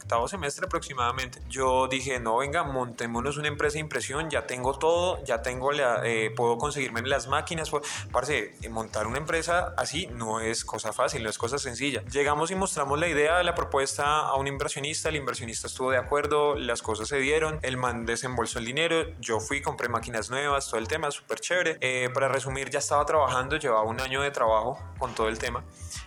[0.04, 5.24] octavo semestre aproximadamente, yo dije, no, venga, montémonos una empresa de impresión, ya tengo todo,
[5.24, 7.72] ya tengo la, eh, puedo conseguirme las máquinas.
[8.12, 12.04] Parce, eh, montar una empresa así no es cosa fácil, no es cosa sencilla.
[12.12, 16.56] Llegamos y mostramos la idea, la propuesta a un inversionista, el inversionista estuvo de acuerdo,
[16.56, 20.80] las cosas se dieron, el man desembolsó el dinero, yo fui, compré máquinas nuevas, todo
[20.80, 21.78] el tema, súper chévere.
[21.82, 25.64] Eh, para resumir, ya estaba trabajando, llevaba un año de trabajo con todo el tema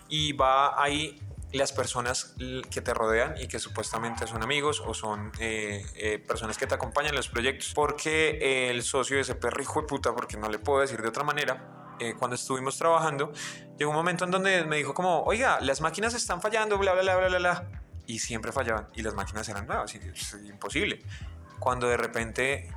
[0.09, 1.20] y va ahí
[1.52, 2.35] las personas
[2.70, 6.74] que te rodean y que supuestamente son amigos o son eh, eh, personas que te
[6.74, 7.72] acompañan en los proyectos.
[7.74, 11.09] Porque el socio de ese perro hijo de puta, porque no le puedo decir de
[11.09, 13.32] otra manera, eh, cuando estuvimos trabajando,
[13.78, 17.02] llegó un momento en donde me dijo como, oiga, las máquinas están fallando, bla, bla,
[17.02, 17.68] bla, bla, bla, bla.
[18.06, 21.02] Y siempre fallaban y las máquinas eran nuevas, y es imposible.
[21.59, 22.68] Cuando de repente,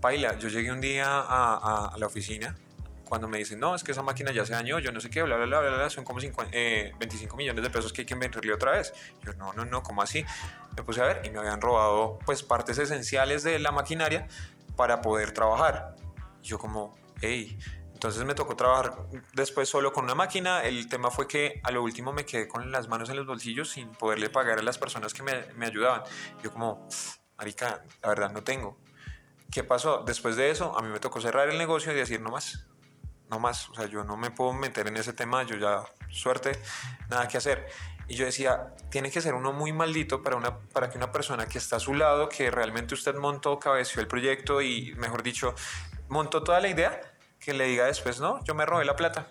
[0.00, 2.56] baila, yo llegué un día a, a- a la oficina
[3.08, 5.22] cuando me dicen, no, es que esa máquina ya se dañó, yo no sé qué,
[5.22, 8.06] bla, bla, bla, bla, bla, son como 50, eh, 25 millones de pesos que hay
[8.06, 8.92] que invertirle otra vez.
[9.24, 10.24] Yo, no, no, no, ¿cómo así?
[10.76, 14.28] Me puse a ver y me habían robado pues partes esenciales de la maquinaria
[14.76, 15.96] para poder trabajar.
[16.42, 17.58] Yo como, hey,
[17.94, 18.94] Entonces me tocó trabajar
[19.32, 20.62] después solo con una máquina.
[20.62, 23.70] El tema fue que a lo último me quedé con las manos en los bolsillos
[23.70, 26.02] sin poderle pagar a las personas que me, me ayudaban.
[26.42, 26.86] Yo como,
[27.36, 28.78] marica, la verdad no tengo.
[29.50, 30.04] ¿Qué pasó?
[30.06, 32.68] Después de eso, a mí me tocó cerrar el negocio y decir no más.
[33.30, 33.68] No más.
[33.70, 35.42] O sea, yo no me puedo meter en ese tema.
[35.42, 36.52] Yo ya, suerte,
[37.08, 37.68] nada que hacer.
[38.08, 41.46] Y yo decía, tiene que ser uno muy maldito para, una, para que una persona
[41.46, 45.54] que está a su lado, que realmente usted montó, cabeció el proyecto y, mejor dicho,
[46.08, 47.00] montó toda la idea,
[47.38, 49.28] que le diga después, no, yo me robé la plata.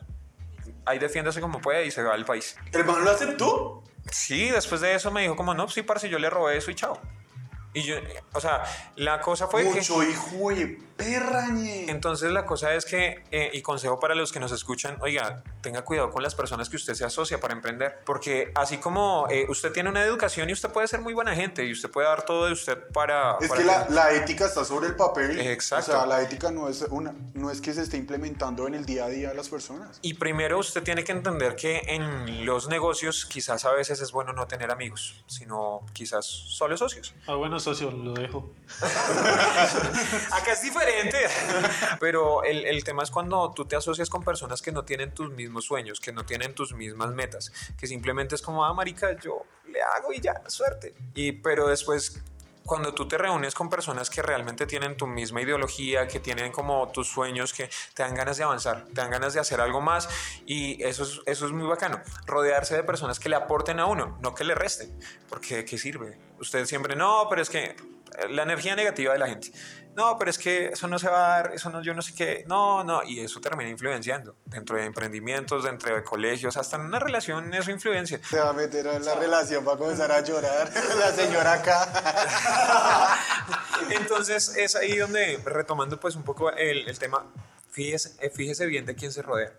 [0.85, 2.55] Ahí defiéndase como puede y se va al país.
[2.71, 3.83] ¿El man lo aceptó?
[4.11, 6.75] Sí, después de eso me dijo como, no, sí, parce, yo le robé eso y
[6.75, 7.01] chao.
[7.73, 7.95] Y yo,
[8.33, 8.63] o sea,
[8.95, 9.69] la cosa fue que...
[9.69, 11.89] Mucho hijo de perra, ñe.
[11.89, 15.83] Entonces la cosa es que, eh, y consejo para los que nos escuchan, oiga, tenga
[15.83, 19.71] cuidado con las personas que usted se asocia para emprender, porque así como eh, usted
[19.71, 22.47] tiene una educación y usted puede ser muy buena gente y usted puede dar todo
[22.47, 23.37] de usted para...
[23.39, 25.39] Es para que la, la ética está sobre el papel.
[25.39, 25.91] Exacto.
[25.91, 28.85] O sea, la ética no es, una, no es que se esté implementando en el
[28.85, 29.99] día a día de las personas.
[30.01, 34.33] Y primero usted tiene que entender que en los negocios quizás a veces es bueno
[34.33, 37.13] no tener amigos, sino quizás solo socios.
[37.27, 38.49] Ah, bueno, socio, lo dejo.
[40.31, 40.61] Acá es
[41.99, 45.31] Pero el, el, tema es cuando tú te asocias con personas que no tienen tus
[45.31, 49.43] mismos sueños, que no tienen tus mismas metas, que simplemente es como, ah, marica, yo
[49.67, 50.93] le hago y ya, suerte.
[51.13, 52.21] Y pero después
[52.67, 56.91] cuando tú te reúnes con personas que realmente tienen tu misma ideología, que tienen como
[56.91, 60.09] tus sueños, que te dan ganas de avanzar, te dan ganas de hacer algo más
[60.45, 62.01] y eso es, eso es muy bacano.
[62.25, 66.19] Rodearse de personas que le aporten a uno, no que le resten, porque ¿qué sirve?
[66.39, 67.77] Usted siempre, no, pero es que
[68.29, 69.51] la energía negativa de la gente.
[69.97, 72.13] No, pero es que eso no se va a dar, eso no, yo no sé
[72.13, 72.45] qué.
[72.47, 76.99] No, no, y eso termina influenciando dentro de emprendimientos, dentro de colegios, hasta en una
[76.99, 78.21] relación eso influencia.
[78.29, 83.17] Se va a meter en la relación para comenzar a llorar la señora acá.
[83.89, 87.25] Entonces es ahí donde, retomando pues un poco el, el tema,
[87.71, 89.53] fíjese, eh, fíjese bien de quién se rodea.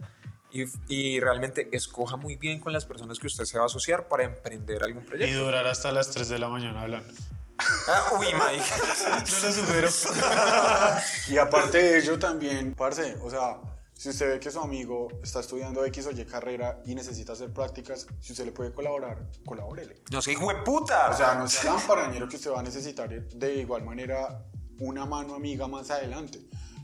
[0.52, 4.06] Y, y, realmente escoja muy bien con las personas que usted se va a asociar
[4.06, 5.34] para emprender algún proyecto.
[5.34, 7.12] Y durar hasta las 3 de la mañana hablando.
[7.58, 8.64] Ah, uy, Mike.
[9.24, 9.88] Yo lo supero.
[11.28, 13.60] y aparte de ello también, parce, o sea,
[13.94, 17.52] si usted ve que su amigo está estudiando X o Y carrera y necesita hacer
[17.52, 20.02] prácticas, si usted le puede colaborar, colabórele.
[20.12, 21.10] No sé, hijo de puta.
[21.10, 24.44] O sea, no sea tan parañero que usted va a necesitar de igual manera
[24.78, 26.38] una mano amiga más adelante.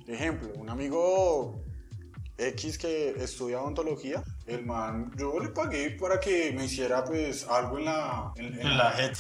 [0.09, 1.63] Ejemplo, un amigo
[2.37, 7.79] X que estudia odontología, el man, yo le pagué para que me hiciera pues algo
[7.79, 8.33] en la...
[8.37, 9.13] En, en la head.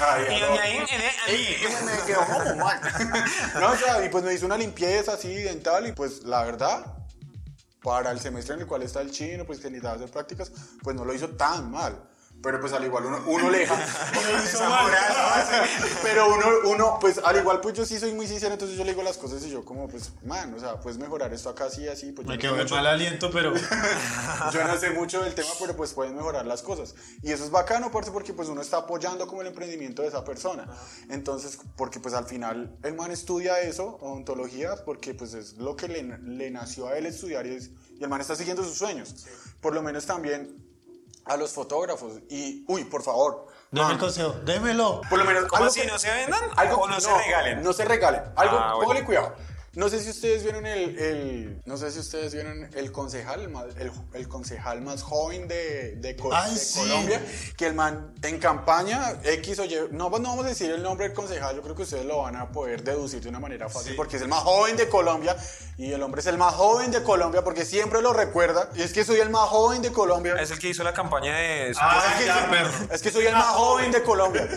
[1.29, 2.81] Y me quedó como mal.
[3.61, 6.85] no, o sea, y pues me hizo una limpieza así dental y pues la verdad,
[7.83, 10.95] para el semestre en el cual está el chino, pues que necesitaba hacer prácticas, pues
[10.95, 12.03] no lo hizo tan mal.
[12.45, 13.75] Pero pues al igual uno, uno le deja.
[16.03, 18.91] pero uno, uno, pues al igual pues yo sí soy muy sincero, entonces yo le
[18.91, 21.89] digo las cosas y yo como pues, man, o sea, puedes mejorar esto acá así,
[21.89, 22.13] así.
[22.13, 23.55] Pues, Me quedó no mal aliento, pero...
[24.53, 26.95] yo no sé mucho del tema, pero pues pueden mejorar las cosas.
[27.23, 30.23] Y eso es bacano, parce, porque pues uno está apoyando como el emprendimiento de esa
[30.23, 30.67] persona.
[31.09, 35.89] Entonces, porque pues al final el man estudia eso, odontología, porque pues es lo que
[35.89, 39.25] le, le nació a él estudiar y, es, y el man está siguiendo sus sueños.
[39.63, 40.64] Por lo menos también
[41.25, 43.47] a los fotógrafos y, uy, por favor.
[43.71, 45.01] Deme el consejo, démelo.
[45.09, 45.81] por lo menos ¿Cómo algo así?
[45.81, 46.41] que- ¿No se vendan?
[46.57, 47.63] algo ¿O no, se regalen?
[47.63, 48.23] No se regalen.
[48.37, 48.81] Algo, Ah, bueno.
[48.89, 49.35] póngale cuidado.
[49.77, 53.75] No sé si ustedes vieron el, el- no sé si ustedes vieron el concejal, más-
[53.79, 56.79] el, el concejal más joven de, de, Co- Ay, de sí.
[56.79, 57.21] Colombia,
[57.57, 61.07] que el man en campaña X o Y, no, no vamos a decir el nombre
[61.09, 63.97] del concejal, yo creo que ustedes lo van a poder deducir de una manera fácil,
[63.97, 65.37] porque es el más joven de Colombia
[65.77, 68.93] y el hombre es el más joven de Colombia porque siempre lo recuerda y es
[68.93, 70.37] que soy el más joven de Colombia.
[70.41, 71.73] Es el que hizo la campaña de...
[71.81, 72.25] Ah, Es
[72.89, 74.49] que, es que soy el más joven de Colombia.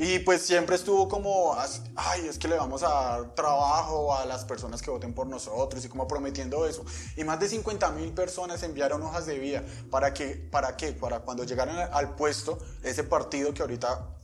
[0.00, 1.56] Y pues siempre estuvo como,
[1.96, 5.84] ay, es que le vamos a dar trabajo a las personas que voten por nosotros
[5.84, 6.84] y como prometiendo eso.
[7.16, 9.64] Y más de 50 mil personas enviaron hojas de vida.
[9.90, 10.36] ¿Para qué?
[10.36, 10.92] ¿Para qué?
[10.92, 14.14] Para cuando llegaran al- puesto, ese partido que ahorita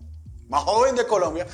[0.49, 1.47] más joven de Colombia,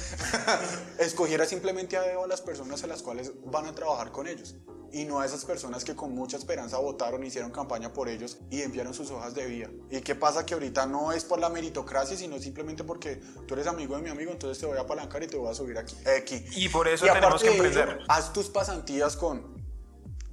[0.98, 4.54] escogiera simplemente a a las personas a las cuales van a trabajar con ellos.
[4.92, 8.62] Y no a esas personas que con mucha esperanza votaron, hicieron campaña por ellos y
[8.62, 9.68] enviaron sus hojas de vida.
[9.90, 10.44] ¿Y qué pasa?
[10.44, 14.10] Que ahorita no es por la meritocracia, sino simplemente porque tú eres amigo de mi
[14.10, 15.96] amigo, entonces te voy a apalancar y te voy a subir aquí.
[16.18, 16.44] aquí.
[16.56, 17.98] Y por eso aparte tenemos que de ello, emprender.
[18.08, 19.54] haz tus pasantías con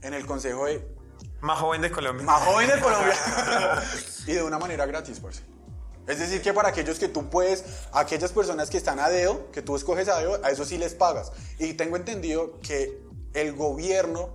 [0.02, 0.88] en el consejo de
[1.42, 2.26] Más joven de Colombia.
[2.26, 3.16] más joven de Colombia
[4.26, 5.42] y de una manera gratis, parce.
[6.08, 9.62] Es decir, que para aquellos que tú puedes, aquellas personas que están a dedo, que
[9.62, 11.34] tú escoges a dedo, a eso sí les pagas.
[11.60, 13.02] Y tengo entendido que
[13.34, 14.34] el gobierno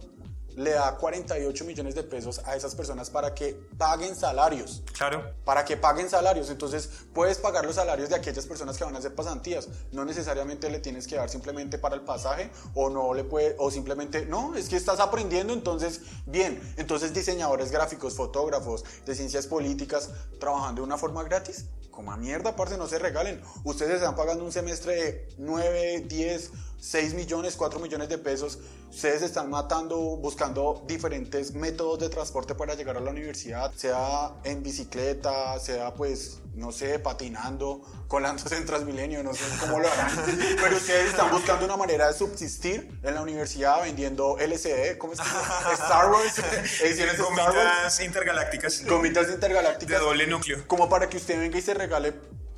[0.57, 4.83] le da 48 millones de pesos a esas personas para que paguen salarios.
[4.97, 5.33] Claro.
[5.45, 6.51] Para que paguen salarios.
[6.51, 9.69] Entonces, puedes pagar los salarios de aquellas personas que van a hacer pasantías.
[9.93, 13.71] No necesariamente le tienes que dar simplemente para el pasaje o no le puede o
[13.71, 16.61] simplemente, no, es que estás aprendiendo, entonces, bien.
[16.77, 21.67] Entonces, diseñadores gráficos, fotógrafos, de ciencias políticas trabajando de una forma gratis.
[21.91, 23.43] Como a mierda, parce, no se regalen.
[23.65, 26.51] Ustedes están pagando un semestre de 9, 10,
[26.83, 28.59] 6 millones, 4 millones de pesos.
[28.91, 34.65] Ustedes están matando, buscando diferentes métodos de transporte para llegar a la universidad, sea en
[34.65, 40.11] bicicleta, sea pues, no sé, patinando, colándose en Transmilenio, no sé cómo lo harán.
[40.61, 45.21] Pero ustedes están buscando una manera de subsistir en la universidad vendiendo LCD, ¿cómo es
[45.21, 45.29] que?
[45.75, 46.37] Star Wars,
[46.83, 47.55] ediciones Star Wars.
[47.55, 48.85] Gomitas intergalácticas.
[48.87, 50.01] Gomitas De intergalácticas.
[50.01, 50.67] doble núcleo.
[50.67, 52.13] Como para que usted venga y se regale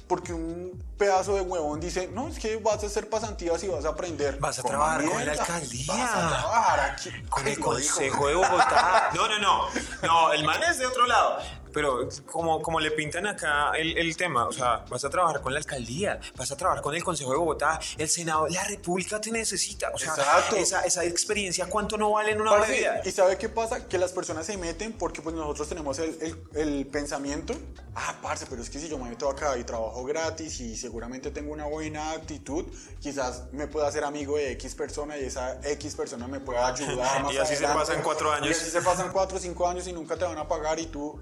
[0.06, 3.84] porque un pedazo de huevón dice, no, es que vas a hacer pasantías y vas
[3.84, 4.38] a aprender.
[4.38, 5.84] Vas a trabajar con la alcaldía.
[5.88, 7.10] Vas a trabajar aquí.
[7.28, 7.58] Con el.
[7.58, 9.10] Consejo de Bogotá.
[9.14, 9.68] No, no, no.
[10.02, 11.38] No, el man es de otro lado.
[11.74, 15.52] Pero como, como le pintan acá el, el tema, o sea, vas a trabajar con
[15.52, 19.30] la alcaldía, vas a trabajar con el Consejo de Bogotá, el Senado, la República te
[19.32, 19.90] necesita.
[19.92, 20.56] O sea, Exacto.
[20.56, 23.00] esa, esa experiencia, ¿cuánto no vale en una Parce, vida?
[23.04, 23.88] ¿Y sabe qué pasa?
[23.88, 27.54] Que las personas se meten porque pues nosotros tenemos el, el- el pensamiento,
[27.96, 31.30] ah, parce, pero es que si yo me meto acá y trabajo gratis y seguramente
[31.32, 32.64] tengo una buena actitud,
[33.00, 37.22] quizás me pueda hacer amigo de X persona y esa X persona me pueda ayudar
[37.24, 37.86] más Y así se adelante.
[37.88, 38.48] pasan cuatro años.
[38.48, 40.86] Y así se pasan cuatro o cinco años y nunca te van a pagar y
[40.86, 41.20] tú...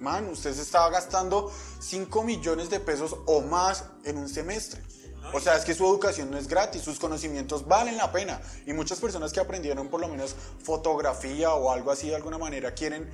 [0.00, 4.80] Man, usted se estaba gastando 5 millones de pesos o más en un semestre.
[5.34, 8.40] O sea, es que su educación no es gratis, sus conocimientos valen la pena.
[8.66, 10.34] Y muchas personas que aprendieron por lo menos
[10.64, 13.08] fotografía o algo así de alguna manera quieren,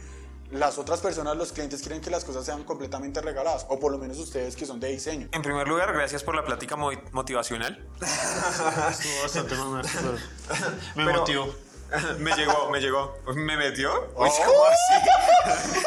[0.52, 3.66] las otras personas, los clientes quieren que las cosas sean completamente regaladas.
[3.68, 5.28] O por lo menos ustedes que son de diseño.
[5.32, 7.84] En primer lugar, gracias por la plática mo- motivacional.
[8.90, 9.54] Estuvo bastante
[10.94, 11.54] me Pero- motivó.
[12.18, 13.14] me llegó, me llegó.
[13.34, 13.92] ¿Me metió?
[14.14, 14.26] Oh.
[14.44, 15.80] ¿cómo así?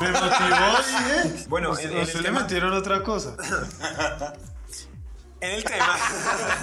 [0.00, 0.28] Me motivó,
[0.86, 1.44] dije.
[1.48, 3.36] Bueno, Usted- en- en el usted le tema- metieron otra cosa.
[5.40, 5.96] En el tema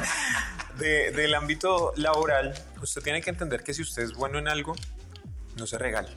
[0.77, 4.75] de- del ámbito laboral, usted tiene que entender que si usted es bueno en algo,
[5.55, 6.09] no se regale.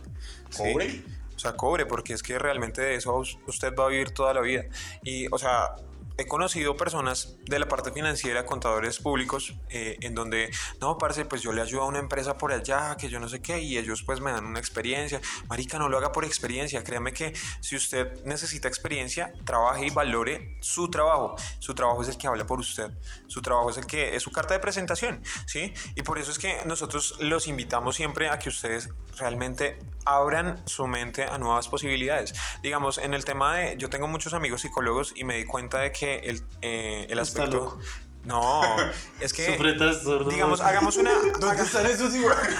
[0.50, 0.72] ¿sí?
[0.72, 1.04] Cobre.
[1.36, 4.34] O sea, cobre, porque es que realmente de eso us- usted va a vivir toda
[4.34, 4.64] la vida.
[5.04, 5.76] Y, o sea,
[6.18, 10.50] he conocido personas de la parte financiera, contadores públicos, eh, en donde,
[10.80, 13.40] no, parce, pues yo le ayudo a una empresa por allá, que yo no sé
[13.40, 15.20] qué, y ellos pues me dan una experiencia.
[15.48, 16.82] Marica, no lo haga por experiencia.
[16.82, 21.36] Créame que si usted necesita experiencia, trabaje y valore su trabajo.
[21.60, 22.90] Su trabajo es el que habla por usted.
[23.28, 25.72] Su trabajo es el que es su carta de presentación, ¿sí?
[25.94, 30.86] Y por eso es que nosotros los invitamos siempre a que ustedes realmente abran su
[30.86, 32.34] mente a nuevas posibilidades.
[32.62, 35.92] Digamos, en el tema de, yo tengo muchos amigos psicólogos y me di cuenta de
[35.92, 37.56] que el, eh, el Está aspecto...
[37.64, 37.78] loco.
[38.24, 38.62] No,
[39.20, 39.46] es que...
[39.46, 40.28] Sufre trastorno.
[40.28, 41.12] Digamos, hagamos una...
[41.40, 42.12] ¿Dónde están esos?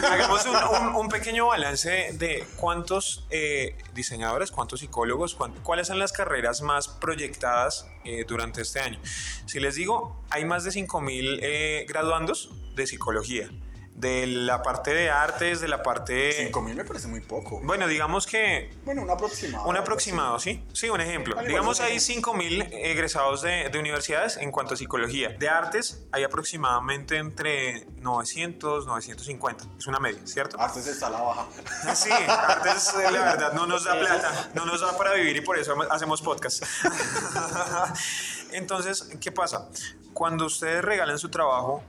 [0.09, 5.99] Hagamos un, un- un pequeño balance de cuántos eh, diseñadores, cuántos psicólogos, cuán- cuáles son
[5.99, 8.99] las carreras más proyectadas eh, durante este año.
[9.47, 13.51] Si les digo, hay más de 5.000 eh, graduandos de psicología,
[13.99, 16.33] de la parte de artes, de la parte...
[16.33, 17.61] 5 mil me parece muy poco.
[17.65, 19.67] Bueno, digamos que Bueno, un aproximado.
[19.69, 20.65] un aproximado, ¿sí?
[20.73, 21.35] Sí, un ejemplo.
[21.35, 25.31] Vale, Digamos, hay 5.000 egresados de, de universidades en cuanto a psicología.
[25.31, 29.65] De artes, hay aproximadamente entre 900, 950.
[29.79, 30.61] Es una media, ¿cierto?
[30.61, 31.47] Artes está a la baja.
[31.95, 35.41] Sí, artes, eh, la verdad, no nos da plata, no nos da para vivir y
[35.41, 36.63] por eso hacemos podcast.
[38.53, 39.69] Entonces, ¿qué pasa?
[40.13, 41.83] Cuando ustedes regalan su trabajo,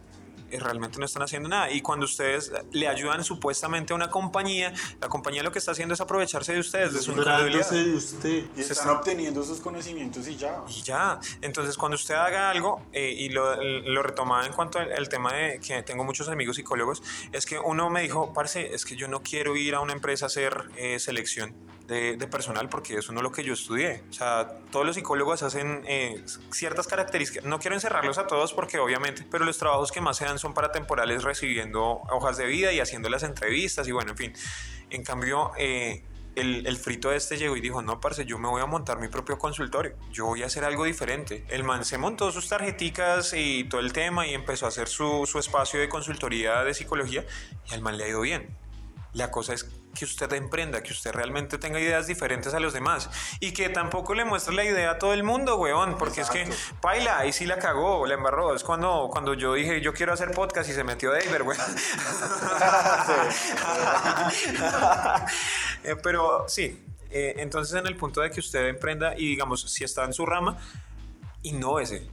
[0.57, 1.69] realmente no están haciendo nada.
[1.71, 5.93] Y cuando ustedes le ayudan supuestamente a una compañía, la compañía lo que está haciendo
[5.93, 7.69] es aprovecharse de ustedes, de su credibilidad.
[7.69, 8.29] de usted.
[8.55, 10.61] Y Se están está- obteniendo sus conocimientos y ya.
[10.67, 14.91] Y ya, entonces cuando usted haga algo, eh, y lo, lo retomaba en cuanto al,
[14.91, 18.85] al tema de que tengo muchos amigos psicólogos, es que uno me dijo, parce, es
[18.85, 21.53] que yo no quiero ir a una empresa a hacer eh, selección
[21.89, 24.03] de, personal porque eso no es lo que yo estudié.
[24.09, 28.77] O sea, todos los psicólogos hacen eh, ciertas características, no quiero encerrarlos a todos porque
[28.79, 32.71] obviamente, pero los trabajos que más se dan son para temporales recibiendo hojas de vida
[32.71, 34.33] y haciendo las entrevistas y bueno, en fin.
[34.91, 36.03] En cambio, eh,
[36.35, 39.07] el, el frito este llegó y dijo, no, parce, yo me voy a montar mi
[39.07, 41.43] propio consultorio, yo voy a hacer algo diferente.
[41.49, 45.25] El man se montó sus tarjeticas y todo el tema y empezó a hacer su,
[45.25, 47.25] su espacio de consultoría de psicología
[47.69, 48.55] y al man le ha ido bien.
[49.13, 53.09] La cosa es que usted emprenda, que usted realmente tenga ideas diferentes a los demás
[53.39, 56.47] y que tampoco le muestre la idea a todo el mundo, weón, porque es que
[56.81, 58.55] paila, ahí sí la cagó, la embarró.
[58.55, 61.57] Es cuando, cuando yo dije yo quiero hacer podcast y se metió David, weón.
[65.83, 69.83] Eh, Pero sí, eh, entonces en el punto de que usted emprenda y digamos, si
[69.83, 70.57] está en su rama,
[71.43, 72.09] innóvese.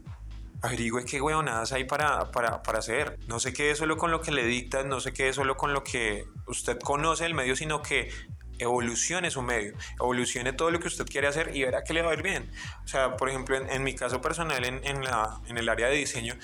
[0.66, 3.18] Averigüe qué huevonadas hay para, para, para hacer.
[3.26, 5.83] No se quede solo con lo que le dictan, no se quede solo con lo
[5.83, 8.11] que usted conoce del medio, sino que
[8.59, 12.11] evolucione su medio, evolucione todo lo que usted quiere hacer y verá que le va
[12.11, 12.50] a ir bien.
[12.85, 15.88] O sea, por ejemplo, en, en mi caso personal, en, en, la, en el área
[15.88, 16.37] de diseño,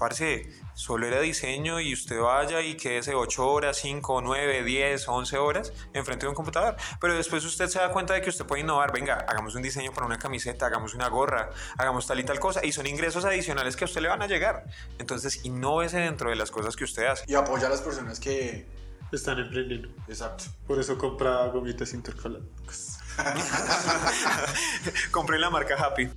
[0.00, 5.36] parce, solo era diseño y usted vaya y quédese 8 horas, 5, 9, 10, 11
[5.36, 6.74] horas enfrente de un computador.
[7.00, 8.92] Pero después usted se da cuenta de que usted puede innovar.
[8.92, 12.64] Venga, hagamos un diseño para una camiseta, hagamos una gorra, hagamos tal y tal cosa.
[12.64, 14.64] Y son ingresos adicionales que a usted le van a llegar.
[14.98, 17.24] Entonces, innóvese dentro de las cosas que usted hace.
[17.28, 18.66] Y apoya a las personas que...
[19.12, 19.88] Están emprendiendo.
[20.06, 20.44] Exacto.
[20.68, 23.00] Por eso compra gomitas intergalácticas.
[25.10, 26.08] Compré la marca Happy.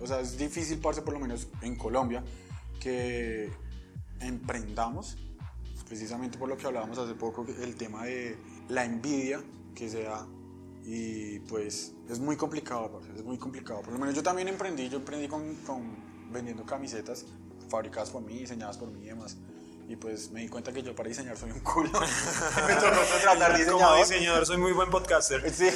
[0.00, 2.22] O sea, es difícil, parce, por lo menos en Colombia,
[2.80, 3.50] que
[4.20, 5.16] emprendamos,
[5.88, 9.42] precisamente por lo que hablábamos hace poco, el tema de la envidia
[9.74, 10.26] que se da.
[10.84, 13.82] Y pues es muy complicado, parce, es muy complicado.
[13.82, 17.26] Por lo menos yo también emprendí, yo emprendí con, con vendiendo camisetas
[17.68, 19.36] fabricadas por mí, diseñadas por mí y demás.
[19.88, 21.90] Y pues me di cuenta que yo para diseñar soy un culo.
[22.66, 23.98] me tocó contratar Como diseñador.
[24.00, 25.50] diseñador soy muy buen podcaster.
[25.50, 25.70] Sí,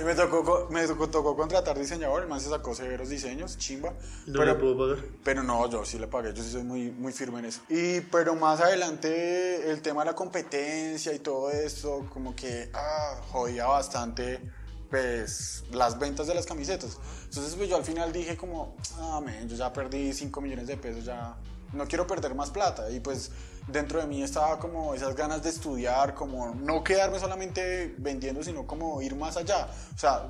[0.00, 3.94] y me tocó, me tocó, tocó contratar diseñador, el man se sacó severos diseños, chimba.
[4.28, 5.04] No le puedo pagar.
[5.24, 7.62] pero no, yo sí le pagué, yo sí soy muy, muy firme en eso.
[7.68, 13.20] Y, pero más adelante, el tema de la competencia y todo esto, como que ah,
[13.32, 14.40] jodía bastante,
[14.88, 16.96] pues, las ventas de las camisetas.
[17.24, 20.76] Entonces, pues yo al final dije como, ah, men, yo ya perdí 5 millones de
[20.76, 21.36] pesos, ya
[21.72, 22.90] no quiero perder más plata.
[22.90, 23.30] Y pues
[23.66, 28.66] dentro de mí estaba como esas ganas de estudiar, como no quedarme solamente vendiendo, sino
[28.66, 29.68] como ir más allá.
[29.94, 30.28] O sea,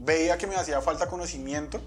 [0.00, 1.80] veía que me hacía falta conocimiento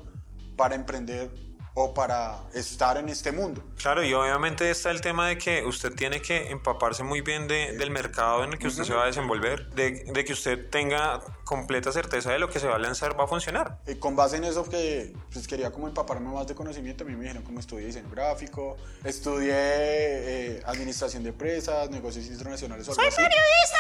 [0.55, 1.31] para emprender
[1.73, 3.63] o para estar en este mundo.
[3.81, 7.77] Claro, y obviamente está el tema de que usted tiene que empaparse muy bien de-
[7.77, 11.21] del mercado en el que usted se va a desenvolver, de, de que usted tenga
[11.45, 13.77] completa certeza de lo que se va a lanzar va a funcionar.
[13.87, 17.13] Y con base en eso que pues, quería como empaparme más de conocimiento, a mí
[17.15, 22.99] me dijeron como estudié diseño gráfico, estudié eh, administración de empresas, negocios internacionales así.
[22.99, 23.77] periodista,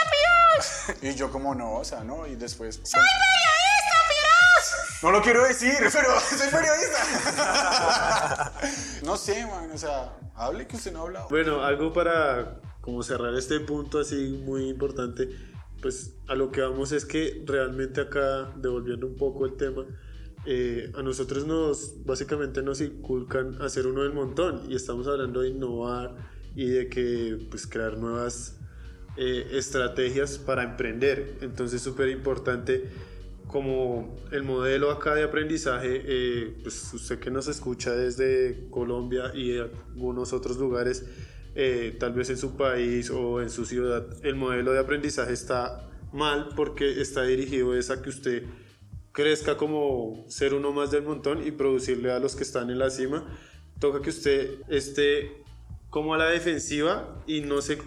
[1.01, 2.75] Y yo como no, o sea, no, y después...
[2.83, 3.70] ¡Soy periodista,
[5.01, 8.53] No lo quiero decir, pero soy periodista.
[9.05, 11.27] no sé, man, o sea, hable que usted no ha hablado.
[11.29, 15.29] Bueno, algo para como cerrar este punto así muy importante,
[15.81, 19.85] pues a lo que vamos es que realmente acá, devolviendo un poco el tema,
[20.45, 25.49] eh, a nosotros nos, básicamente nos inculcan hacer uno del montón y estamos hablando de
[25.49, 26.15] innovar
[26.55, 28.57] y de que, pues, crear nuevas
[29.17, 31.37] eh, estrategias para emprender.
[31.41, 32.89] Entonces, súper importante
[33.51, 39.51] como el modelo acá de aprendizaje, eh, pues usted que nos escucha desde Colombia y
[39.51, 41.05] de algunos otros lugares,
[41.53, 45.89] eh, tal vez en su país o en su ciudad, el modelo de aprendizaje está
[46.13, 48.43] mal porque está dirigido es a que usted
[49.11, 52.89] crezca como ser uno más del montón y producirle a los que están en la
[52.89, 53.27] cima.
[53.79, 55.43] Toca que usted esté
[55.89, 57.77] como a la defensiva y no se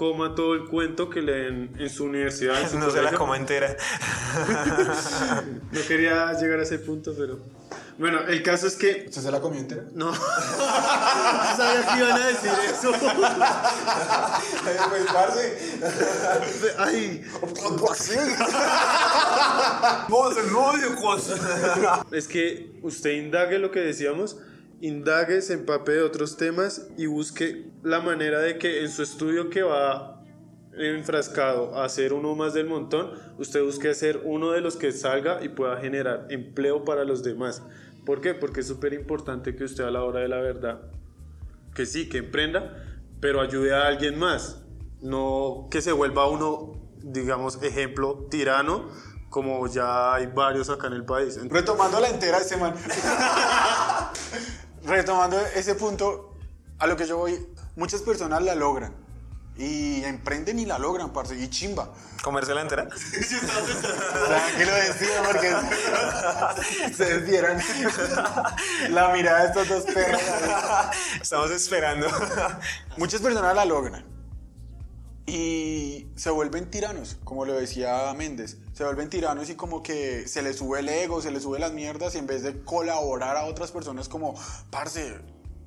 [0.00, 2.58] coma todo el cuento que le den en su universidad.
[2.62, 3.18] en su No se la colegio.
[3.18, 3.76] coma entera.
[5.72, 7.38] No quería llegar a ese punto, pero.
[7.98, 9.04] Bueno, el caso es que.
[9.08, 9.84] ¿Usted se la comió entera?
[9.92, 10.14] No.
[11.56, 12.92] Sabía que iban a decir eso.
[14.88, 15.58] Pues, parce.
[16.78, 17.22] Ay,
[22.10, 24.38] es que usted indague lo que decíamos,
[24.80, 29.50] indague, se empape de otros temas y busque la manera de que en su estudio
[29.50, 30.22] que va
[30.72, 35.44] enfrascado a ser uno más del montón, usted busque ser uno de los que salga
[35.44, 37.62] y pueda generar empleo para los demás.
[38.06, 38.34] ¿Por qué?
[38.34, 40.80] Porque es súper importante que usted a la hora de la verdad,
[41.74, 42.86] que sí, que emprenda,
[43.20, 44.62] pero ayude a alguien más.
[45.02, 48.88] No que se vuelva uno, digamos, ejemplo, tirano,
[49.28, 51.38] como ya hay varios acá en el país.
[51.48, 52.74] Retomando la entera ese man.
[54.84, 56.34] Retomando ese punto,
[56.78, 58.94] a lo que yo voy, muchas personas la logran.
[59.56, 61.92] Y emprenden y la logran, parce, y chimba.
[62.22, 62.88] ¿Comerse la entera?
[64.26, 65.54] Tranquilo decía porque
[66.94, 67.60] se desvieran
[68.90, 70.22] la mirada de estos dos perros.
[71.20, 72.08] Estamos esperando.
[72.96, 74.09] Muchas personas la logran
[75.30, 78.58] y se vuelven tiranos, como lo decía Méndez.
[78.72, 81.72] Se vuelven tiranos y como que se les sube el ego, se les sube las
[81.72, 84.34] mierdas y en vez de colaborar a otras personas como,
[84.70, 85.18] parce,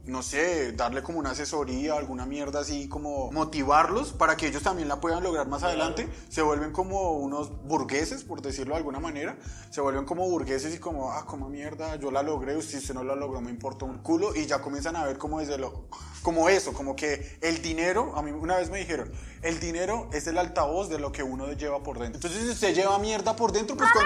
[0.05, 4.89] no sé, darle como una asesoría, alguna mierda así, como motivarlos para que ellos también
[4.89, 9.37] la puedan lograr más adelante, se vuelven como unos burgueses, por decirlo de alguna manera,
[9.69, 13.03] se vuelven como burgueses y como, ah, como mierda, yo la logré, si usted no
[13.03, 15.87] la logró me importa un culo y ya comienzan a ver como desde lo
[16.21, 20.25] como eso, como que el dinero, a mí una vez me dijeron, el dinero es
[20.25, 22.15] el altavoz de lo que uno lleva por dentro.
[22.15, 24.01] Entonces, si usted lleva mierda por dentro, pues con...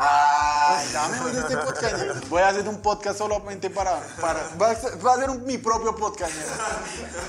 [0.00, 2.28] Ay, dame este podcast.
[2.28, 4.00] Voy a hacer un podcast solamente para...
[4.20, 6.32] para va a ser, va a ser un- mi propio podcast.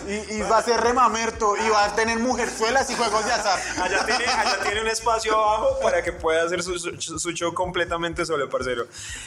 [0.08, 3.60] Y, y va a ser remamerto y va a tener mujerzuelas y juegos de azar.
[3.82, 7.54] Allá tiene, allá tiene un espacio abajo para que pueda hacer su, su- su show
[7.54, 8.86] completamente solo, parcero.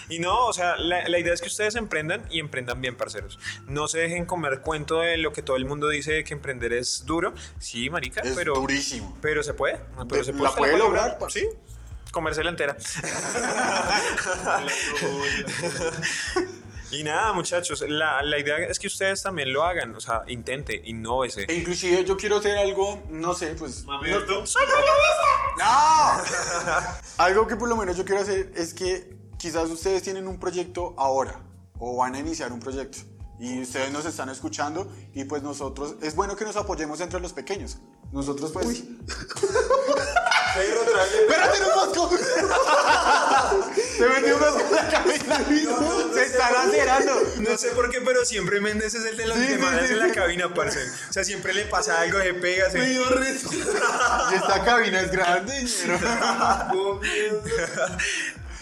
[0.09, 3.39] Y no, o sea, la, la idea es que ustedes emprendan y emprendan bien, parceros.
[3.67, 6.73] No se dejen comer cuento de lo que todo el mundo dice de que emprender
[6.73, 7.35] es duro.
[7.59, 8.55] Sí, marica, Es pero...
[8.55, 9.17] durísimo.
[9.21, 9.81] Pero se puede.
[10.09, 11.41] Pero De- se la se puede lograr, parce.
[11.41, 11.49] Sí.
[12.13, 12.77] Comérsela entera.
[16.91, 19.95] y nada, muchachos, la, la idea es que ustedes también lo hagan.
[19.95, 21.45] O sea, intente, innóvese.
[21.49, 23.85] E inclusive yo quiero hacer algo, no sé, pues...
[23.85, 24.45] No, Mamerto.
[25.59, 26.23] ¡No!
[27.25, 30.95] Algo que por lo menos yo quiero hacer es que quizás ustedes tienen un proyecto
[30.99, 31.41] ahora
[31.79, 32.99] o van a iniciar un proyecto
[33.45, 37.35] y ustedes nos están escuchando y pues nosotros, es bueno que nos apoyemos entre los
[37.35, 37.77] pequeños.
[38.11, 38.69] Nosotros pues...
[40.57, 42.11] ¡Espérate, no Mosco!
[43.77, 45.41] Se metió un mosco en la cabeza.
[46.15, 47.13] Se está lacerando.
[47.39, 49.87] No sé por qué, pero siempre Méndez es el de los Sí, que sí, más
[49.87, 50.13] sí, en la sí.
[50.13, 50.79] cabina, parce.
[51.11, 52.93] O sea, siempre le pasa algo, se pega, se...
[52.93, 52.99] Y
[54.35, 55.99] esta cabina es grande, ñero.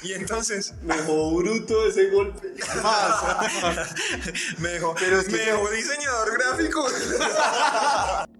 [0.03, 2.55] Y entonces Me dejó bruto ese golpe.
[2.83, 3.95] Más.
[4.59, 6.87] me dejó, Pero es que- me dejó diseñador gráfico.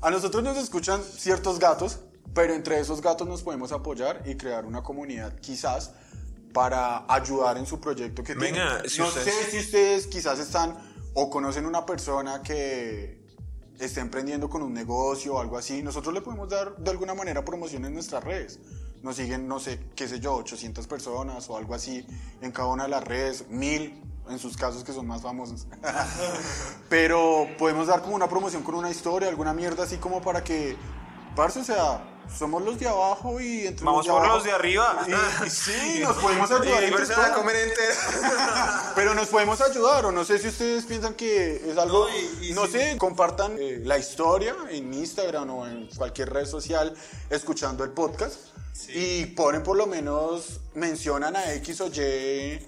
[0.00, 2.00] A nosotros nos escuchan ciertos gatos,
[2.34, 5.92] pero entre esos gatos nos podemos apoyar y crear una comunidad quizás
[6.52, 10.76] para ayudar en su proyecto que Venga, si no ustedes- sé si ustedes quizás están
[11.14, 13.24] o conocen una persona que
[13.78, 15.82] esté emprendiendo con un negocio o algo así.
[15.82, 18.58] Nosotros le podemos dar de alguna manera promoción en nuestras redes.
[19.04, 22.06] Nos siguen, no sé, qué sé yo, 800 personas o algo así
[22.40, 24.00] en cada una de las redes, mil
[24.30, 25.66] en sus casos que son más famosos.
[26.88, 30.78] Pero podemos dar como una promoción con una historia, alguna mierda así como para que,
[31.34, 32.02] parce, o sea,
[32.38, 34.98] somos los de abajo y entre Vamos los por abajo- los de arriba.
[35.06, 37.34] Y, y sí, nos podemos ayudar.
[37.34, 38.92] comer entera.
[38.94, 42.06] Pero nos podemos ayudar, o no sé si ustedes piensan que es algo.
[42.54, 46.94] No, y- sé, compartan eh, la historia en Instagram o en cualquier red social
[47.30, 48.36] escuchando el podcast.
[48.88, 52.58] Y ponen por lo menos, mencionan a X o Y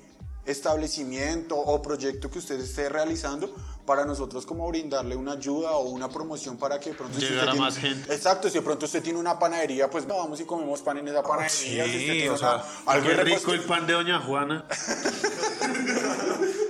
[0.47, 6.09] establecimiento o proyecto que usted esté realizando para nosotros como brindarle una ayuda o una
[6.09, 8.15] promoción para que de pronto si Llegar a tiene- más gente.
[8.15, 11.09] Exacto, si de pronto usted tiene una panadería, pues no, vamos y comemos pan en
[11.09, 11.49] esa panadería.
[11.51, 14.65] Sí, si usted tiene o sea, una- algo Qué rico el pan de Doña Juana.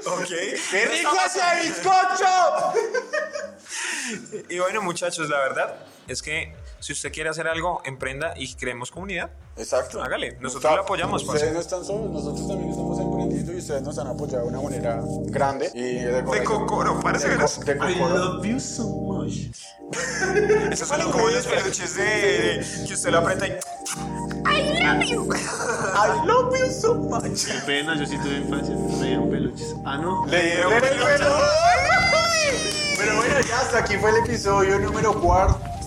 [0.07, 0.29] ok.
[0.71, 2.73] ¡Qué rico ese bizcocho!
[4.49, 5.75] Y bueno, muchachos, la verdad
[6.07, 6.55] es que
[6.87, 9.31] si usted quiere hacer algo, emprenda y creemos comunidad.
[9.57, 10.01] Exacto.
[10.01, 11.55] Hágale, nosotros le apoyamos, Ustedes parce.
[11.55, 15.01] no están solos, nosotros también estamos emprendiendo y ustedes nos han apoyado de una manera
[15.25, 15.69] grande.
[15.75, 17.55] Y de, De cocoro, De, verás.
[17.59, 18.45] co- de cocoro.
[18.45, 19.33] you so much.
[20.71, 23.59] Esos son como los peluches de, de- que usted lo aprieta y...
[24.47, 27.47] I love you so much.
[27.47, 28.77] Qué pena, yo sí tuve infancia.
[29.01, 29.75] Me dieron peluches.
[29.85, 30.25] Ah, no.
[30.27, 31.01] Le dieron el pelo.
[32.97, 35.21] Pero bueno, ya hasta aquí fue el episodio número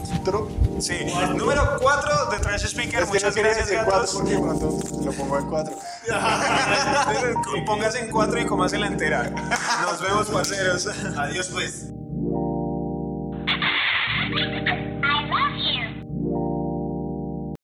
[0.10, 0.49] 4.
[0.80, 0.97] Sí,
[1.36, 3.03] número 4 de Trash Speaker.
[3.03, 4.16] Es que no Muchas gracias, decir 4 gatos.
[4.16, 5.76] porque de pronto lo pongo en 4.
[7.66, 9.30] Póngase en 4 y comáse la entera.
[9.30, 10.88] Nos vemos, parceros.
[11.18, 11.86] Adiós, pues.